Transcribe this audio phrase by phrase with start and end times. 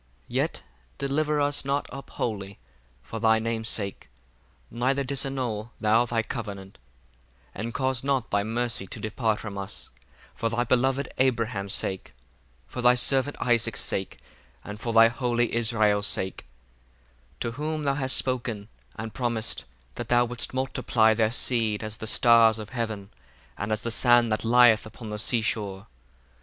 [0.31, 0.63] 11 Yet
[0.97, 2.57] deliver us not up wholly,
[3.03, 4.09] for thy name's sake,
[4.71, 6.79] neither disannul thou thy covenant:
[7.53, 9.91] 12 And cause not thy mercy to depart from us,
[10.33, 12.15] for thy beloved Abraham's sake,
[12.65, 14.17] for thy servant Isaac's sake,
[14.63, 16.47] and for thy holy Israel's sake;
[17.39, 21.97] 13 To whom thou hast spoken and promised, that thou wouldest multiply their seed as
[21.97, 23.11] the stars of heaven,
[23.55, 25.85] and as the sand that lieth upon the seashore.